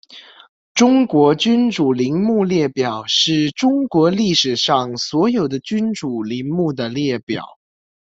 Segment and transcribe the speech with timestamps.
[0.73, 7.45] 中国君主陵墓列表是中国历史上所有的君主陵墓的列表。